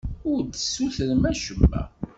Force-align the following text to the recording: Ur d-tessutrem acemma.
Ur 0.31 0.39
d-tessutrem 0.43 1.23
acemma. 1.31 1.81